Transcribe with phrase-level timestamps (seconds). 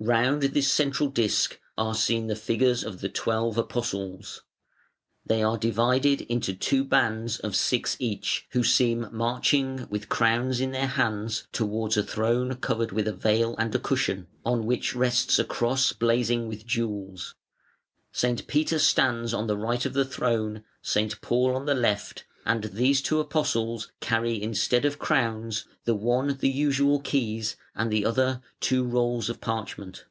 [0.00, 4.42] Round this central disk are seen the figures of the twelve Apostles.
[5.24, 10.72] They are divided into two bands of six each, who seem marching, with crowns in
[10.72, 15.38] their hands, towards a throne covered with a veil and a cushion, on which rests
[15.38, 17.36] a cross blazing with jewels.
[18.12, 18.46] St.
[18.48, 21.18] Peter stands on the right of the throne, St.
[21.20, 26.50] Paul on the left; and these two Apostles carry instead of crowns, the one the
[26.50, 30.04] usual keys, and the other two rolls of parchment.